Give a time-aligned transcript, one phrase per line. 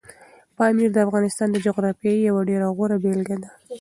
[0.57, 3.49] پامیر د افغانستان د جغرافیې یوه ډېره غوره بېلګه ده.